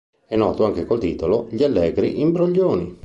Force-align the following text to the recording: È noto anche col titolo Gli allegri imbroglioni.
È 0.25 0.35
noto 0.35 0.65
anche 0.65 0.87
col 0.87 0.97
titolo 0.99 1.45
Gli 1.51 1.63
allegri 1.63 2.21
imbroglioni. 2.21 2.97